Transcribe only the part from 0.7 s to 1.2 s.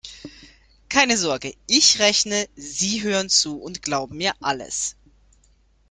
Keine